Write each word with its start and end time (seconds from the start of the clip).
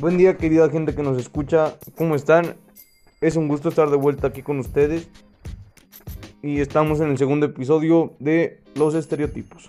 Buen 0.00 0.16
día 0.16 0.38
querida 0.38 0.70
gente 0.70 0.94
que 0.94 1.02
nos 1.02 1.18
escucha, 1.18 1.74
¿cómo 1.94 2.14
están? 2.14 2.56
Es 3.20 3.36
un 3.36 3.48
gusto 3.48 3.68
estar 3.68 3.90
de 3.90 3.98
vuelta 3.98 4.28
aquí 4.28 4.40
con 4.40 4.58
ustedes 4.58 5.10
y 6.40 6.60
estamos 6.60 7.00
en 7.00 7.10
el 7.10 7.18
segundo 7.18 7.44
episodio 7.44 8.14
de 8.18 8.62
los 8.76 8.94
estereotipos. 8.94 9.68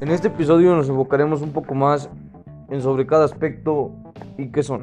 En 0.00 0.10
este 0.10 0.26
episodio 0.26 0.74
nos 0.74 0.88
enfocaremos 0.88 1.40
un 1.40 1.52
poco 1.52 1.76
más 1.76 2.10
en 2.68 2.82
sobre 2.82 3.06
cada 3.06 3.26
aspecto 3.26 3.92
y 4.36 4.48
qué 4.48 4.64
son. 4.64 4.82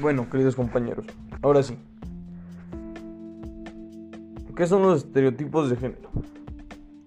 Bueno, 0.00 0.30
queridos 0.30 0.56
compañeros, 0.56 1.04
ahora 1.42 1.62
sí. 1.62 1.76
¿Qué 4.56 4.66
son 4.66 4.80
los 4.80 5.04
estereotipos 5.04 5.68
de 5.68 5.76
género? 5.76 6.08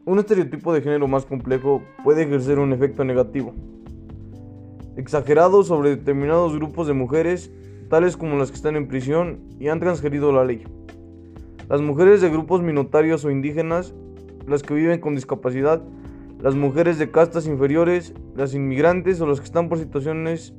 Un 0.05 0.19
estereotipo 0.19 0.71
de 0.73 0.81
género 0.81 1.07
más 1.07 1.25
complejo 1.25 1.81
puede 2.03 2.23
ejercer 2.23 2.59
un 2.59 2.71
efecto 2.71 3.03
negativo, 3.03 3.55
exagerado 4.95 5.63
sobre 5.63 5.89
determinados 5.89 6.55
grupos 6.55 6.85
de 6.85 6.93
mujeres, 6.93 7.51
tales 7.89 8.15
como 8.15 8.37
las 8.37 8.51
que 8.51 8.57
están 8.57 8.75
en 8.75 8.87
prisión 8.87 9.39
y 9.59 9.69
han 9.69 9.79
transgredido 9.79 10.31
la 10.31 10.45
ley. 10.45 10.63
Las 11.69 11.81
mujeres 11.81 12.21
de 12.21 12.29
grupos 12.29 12.61
minoritarios 12.61 13.25
o 13.25 13.31
indígenas, 13.31 13.95
las 14.47 14.61
que 14.61 14.75
viven 14.75 14.99
con 14.99 15.15
discapacidad, 15.15 15.81
las 16.39 16.53
mujeres 16.53 16.99
de 16.99 17.09
castas 17.09 17.47
inferiores, 17.47 18.13
las 18.35 18.53
inmigrantes 18.53 19.19
o 19.19 19.25
las 19.25 19.39
que 19.39 19.45
están 19.45 19.67
por 19.67 19.79
situaciones 19.79 20.53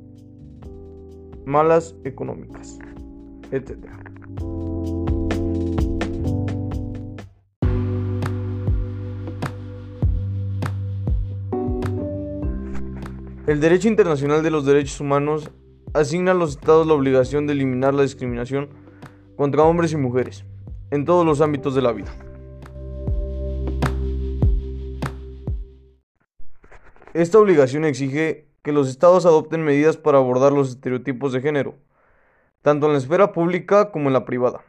malas 1.45 1.95
económicas, 2.03 2.79
etc. 3.51 3.77
El 13.47 13.59
derecho 13.59 13.87
internacional 13.87 14.41
de 14.41 14.49
los 14.49 14.65
derechos 14.65 14.99
humanos 14.99 15.51
asigna 15.93 16.31
a 16.31 16.33
los 16.33 16.51
estados 16.51 16.87
la 16.87 16.93
obligación 16.93 17.45
de 17.45 17.53
eliminar 17.53 17.93
la 17.93 18.01
discriminación 18.01 18.69
contra 19.35 19.63
hombres 19.63 19.93
y 19.93 19.97
mujeres 19.97 20.45
en 20.89 21.05
todos 21.05 21.25
los 21.25 21.41
ámbitos 21.41 21.75
de 21.75 21.81
la 21.81 21.91
vida. 21.91 22.11
Esta 27.13 27.39
obligación 27.39 27.85
exige 27.85 28.47
que 28.65 28.71
los 28.71 28.89
estados 28.89 29.27
adopten 29.27 29.63
medidas 29.63 29.95
para 29.95 30.17
abordar 30.17 30.51
los 30.51 30.71
estereotipos 30.71 31.31
de 31.31 31.39
género, 31.39 31.75
tanto 32.63 32.87
en 32.87 32.93
la 32.93 32.97
esfera 32.97 33.31
pública 33.31 33.91
como 33.91 34.07
en 34.09 34.13
la 34.13 34.25
privada, 34.25 34.61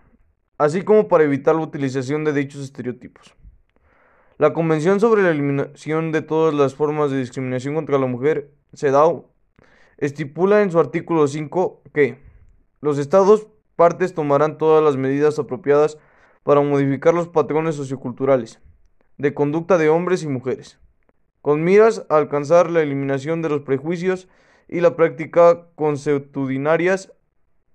así 0.58 0.82
como 0.82 1.08
para 1.08 1.24
evitar 1.24 1.54
la 1.56 1.62
utilización 1.62 2.22
de 2.22 2.34
dichos 2.34 2.60
estereotipos. 2.60 3.34
La 4.36 4.52
Convención 4.52 5.00
sobre 5.00 5.22
la 5.22 5.30
Eliminación 5.30 6.12
de 6.12 6.20
todas 6.20 6.52
las 6.52 6.74
formas 6.74 7.10
de 7.10 7.16
discriminación 7.16 7.74
contra 7.74 7.98
la 7.98 8.04
mujer, 8.04 8.50
CEDAW, 8.74 9.30
estipula 9.96 10.60
en 10.60 10.70
su 10.70 10.78
artículo 10.78 11.26
5 11.26 11.80
que 11.94 12.18
los 12.82 12.98
estados 12.98 13.48
partes 13.76 14.12
tomarán 14.12 14.58
todas 14.58 14.84
las 14.84 14.98
medidas 14.98 15.38
apropiadas 15.38 15.96
para 16.42 16.60
modificar 16.60 17.14
los 17.14 17.28
patrones 17.28 17.76
socioculturales 17.76 18.60
de 19.16 19.32
conducta 19.32 19.78
de 19.78 19.88
hombres 19.88 20.22
y 20.22 20.28
mujeres 20.28 20.78
con 21.46 21.62
miras 21.62 22.04
a 22.08 22.16
alcanzar 22.16 22.72
la 22.72 22.82
eliminación 22.82 23.40
de 23.40 23.48
los 23.48 23.60
prejuicios 23.60 24.26
y 24.66 24.80
la 24.80 24.96
práctica 24.96 25.68
consuetudinarias 25.76 27.12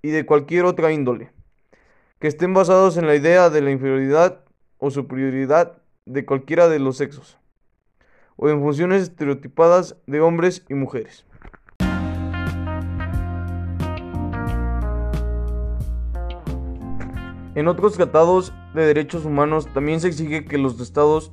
y 0.01 0.09
de 0.09 0.25
cualquier 0.25 0.65
otra 0.65 0.91
índole, 0.91 1.31
que 2.19 2.27
estén 2.27 2.53
basados 2.53 2.97
en 2.97 3.07
la 3.07 3.15
idea 3.15 3.49
de 3.49 3.61
la 3.61 3.71
inferioridad 3.71 4.43
o 4.77 4.91
superioridad 4.91 5.81
de 6.05 6.25
cualquiera 6.25 6.67
de 6.67 6.79
los 6.79 6.97
sexos, 6.97 7.39
o 8.35 8.49
en 8.49 8.59
funciones 8.59 9.03
estereotipadas 9.03 9.95
de 10.05 10.19
hombres 10.19 10.65
y 10.67 10.73
mujeres. 10.73 11.25
En 17.55 17.69
otros 17.69 17.93
tratados 17.93 18.51
de 18.73 18.85
derechos 18.85 19.23
humanos 19.23 19.65
también 19.73 20.01
se 20.01 20.09
exige 20.09 20.43
que 20.43 20.57
los 20.57 20.77
estados 20.81 21.31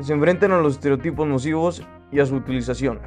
se 0.00 0.12
enfrentan 0.14 0.52
a 0.52 0.58
los 0.58 0.76
estereotipos 0.76 1.28
nocivos 1.28 1.82
y 2.10 2.18
a 2.18 2.24
su 2.24 2.34
utilización. 2.34 2.98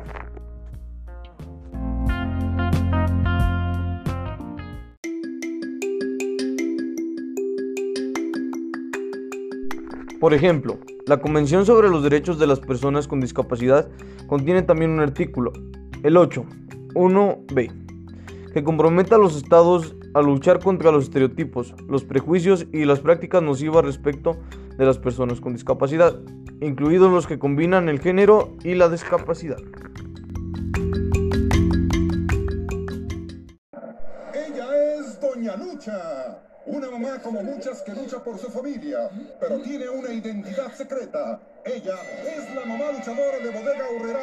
Por 10.20 10.36
ejemplo, 10.36 10.78
la 11.08 11.20
Convención 11.20 11.66
sobre 11.66 11.90
los 11.90 12.04
Derechos 12.04 12.38
de 12.38 12.46
las 12.46 12.60
Personas 12.60 13.08
con 13.08 13.20
Discapacidad 13.20 13.90
contiene 14.28 14.62
también 14.62 14.92
un 14.92 15.00
artículo, 15.00 15.54
el 16.04 16.18
8, 16.18 16.46
1b, 16.94 18.54
que 18.54 18.64
compromete 18.64 19.16
a 19.16 19.18
los 19.18 19.36
estados 19.36 19.96
a 20.14 20.22
luchar 20.22 20.60
contra 20.60 20.92
los 20.92 21.06
estereotipos, 21.06 21.74
los 21.88 22.04
prejuicios 22.04 22.68
y 22.72 22.86
las 22.86 23.00
prácticas 23.00 23.42
nocivas 23.42 23.86
respecto 23.86 24.38
de 24.78 24.86
las 24.86 24.98
personas 25.00 25.42
con 25.42 25.54
discapacidad, 25.54 26.16
incluidos 26.62 27.12
los 27.12 27.28
que 27.28 27.40
combinan 27.40 27.90
el 27.90 28.00
género 28.00 28.56
y 28.64 28.76
la 28.76 28.90
discapacidad. 28.90 29.58
Ella 34.34 34.96
es 34.96 35.20
Doña 35.20 35.56
Lucha, 35.56 36.44
una 36.68 36.92
mamá 36.92 37.20
como 37.24 37.42
muchas 37.42 37.82
que 37.82 37.94
lucha 37.94 38.24
por 38.24 38.38
su 38.38 38.50
familia, 38.52 39.10
pero 39.40 39.60
tiene 39.62 39.90
una 39.90 40.14
identidad 40.14 40.72
secreta. 40.74 41.40
Ella 41.66 41.96
es 42.26 42.56
la 42.56 42.66
mamá 42.66 42.92
luchadora 42.92 43.40
de 43.40 43.50
Bodega 43.50 43.86
Urrera. 44.00 44.20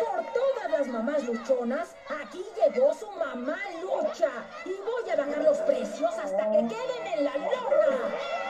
Por 0.00 0.24
todas 0.32 0.70
las 0.70 0.88
mamás 0.88 1.26
luchonas, 1.26 1.96
aquí 2.08 2.42
llegó 2.56 2.94
su 2.94 3.10
mamá 3.12 3.56
lucha. 3.82 4.30
Y 4.64 4.70
voy 4.70 5.10
a 5.12 5.16
bajar 5.16 5.42
los 5.42 5.58
precios 5.58 6.12
hasta 6.22 6.50
que 6.50 6.58
queden 6.58 7.18
en 7.18 7.24
la 7.24 7.36
lona. 7.36 8.41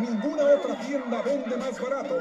Ninguna 0.00 0.44
otra 0.44 0.78
tienda 0.80 1.20
vende 1.20 1.56
más 1.58 1.78
barato. 1.78 2.14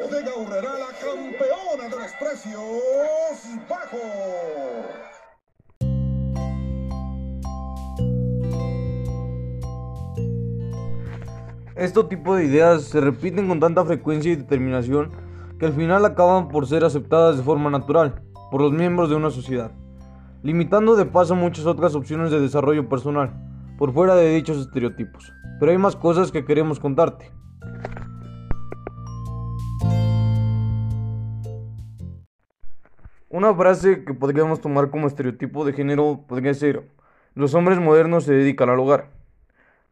Bodega 0.00 0.32
Urrera, 0.38 0.70
la 0.78 0.92
campeona 0.98 1.84
de 1.90 2.02
los 2.02 2.12
precios 2.12 3.58
bajos. 3.68 4.00
Este 11.74 12.04
tipo 12.04 12.36
de 12.36 12.46
ideas 12.46 12.84
se 12.84 13.02
repiten 13.02 13.48
con 13.48 13.60
tanta 13.60 13.84
frecuencia 13.84 14.32
y 14.32 14.36
determinación 14.36 15.10
que 15.58 15.66
al 15.66 15.74
final 15.74 16.06
acaban 16.06 16.48
por 16.48 16.66
ser 16.66 16.84
aceptadas 16.84 17.36
de 17.36 17.42
forma 17.42 17.68
natural 17.68 18.22
por 18.50 18.62
los 18.62 18.72
miembros 18.72 19.10
de 19.10 19.16
una 19.16 19.28
sociedad, 19.28 19.72
limitando 20.42 20.96
de 20.96 21.04
paso 21.04 21.34
muchas 21.34 21.66
otras 21.66 21.94
opciones 21.94 22.30
de 22.30 22.40
desarrollo 22.40 22.88
personal 22.88 23.55
por 23.78 23.92
fuera 23.92 24.14
de 24.14 24.34
dichos 24.34 24.58
estereotipos. 24.58 25.32
Pero 25.60 25.72
hay 25.72 25.78
más 25.78 25.96
cosas 25.96 26.32
que 26.32 26.44
queremos 26.44 26.80
contarte. 26.80 27.30
Una 33.28 33.54
frase 33.54 34.04
que 34.04 34.14
podríamos 34.14 34.60
tomar 34.60 34.90
como 34.90 35.06
estereotipo 35.06 35.64
de 35.64 35.74
género 35.74 36.24
podría 36.26 36.54
ser, 36.54 36.88
los 37.34 37.54
hombres 37.54 37.78
modernos 37.78 38.24
se 38.24 38.32
dedican 38.32 38.70
al 38.70 38.78
hogar. 38.78 39.10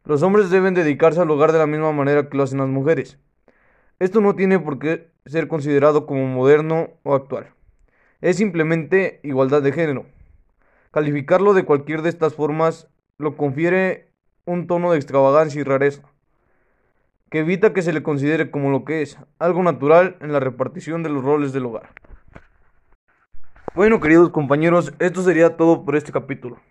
Los 0.03 0.23
hombres 0.23 0.49
deben 0.49 0.73
dedicarse 0.73 1.21
al 1.21 1.29
hogar 1.29 1.51
de 1.51 1.59
la 1.59 1.67
misma 1.67 1.91
manera 1.91 2.27
que 2.27 2.37
lo 2.37 2.43
hacen 2.43 2.59
las 2.59 2.69
mujeres. 2.69 3.19
Esto 3.99 4.19
no 4.19 4.35
tiene 4.35 4.59
por 4.59 4.79
qué 4.79 5.11
ser 5.25 5.47
considerado 5.47 6.05
como 6.05 6.25
moderno 6.27 6.89
o 7.03 7.13
actual. 7.13 7.53
Es 8.21 8.37
simplemente 8.37 9.19
igualdad 9.23 9.61
de 9.61 9.71
género. 9.71 10.05
Calificarlo 10.91 11.53
de 11.53 11.65
cualquier 11.65 12.01
de 12.01 12.09
estas 12.09 12.33
formas 12.33 12.87
lo 13.17 13.37
confiere 13.37 14.11
un 14.45 14.67
tono 14.67 14.91
de 14.91 14.97
extravagancia 14.97 15.61
y 15.61 15.63
rareza. 15.63 16.03
que 17.31 17.39
evita 17.39 17.73
que 17.73 17.81
se 17.81 17.91
le 17.91 18.03
considere 18.03 18.51
como 18.51 18.69
lo 18.69 18.85
que 18.85 19.01
es, 19.01 19.17
algo 19.39 19.61
natural 19.63 20.15
en 20.21 20.31
la 20.31 20.39
repartición 20.39 21.03
de 21.03 21.09
los 21.09 21.23
roles 21.23 21.51
del 21.51 21.65
hogar. 21.65 21.89
Bueno, 23.73 23.99
queridos 23.99 24.29
compañeros, 24.29 24.93
esto 24.99 25.21
sería 25.21 25.57
todo 25.57 25.83
por 25.83 25.97
este 25.97 26.13
capítulo. 26.13 26.61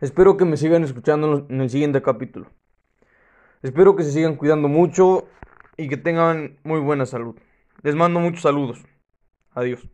Espero 0.00 0.36
que 0.36 0.44
me 0.44 0.56
sigan 0.58 0.84
escuchando 0.84 1.46
en 1.48 1.60
el 1.60 1.70
siguiente 1.70 2.02
capítulo. 2.02 2.50
Espero 3.62 3.96
que 3.96 4.02
se 4.02 4.12
sigan 4.12 4.36
cuidando 4.36 4.68
mucho 4.68 5.28
y 5.76 5.88
que 5.88 5.96
tengan 5.96 6.58
muy 6.64 6.80
buena 6.80 7.06
salud. 7.06 7.36
Les 7.82 7.94
mando 7.94 8.20
muchos 8.20 8.42
saludos. 8.42 8.84
Adiós. 9.52 9.88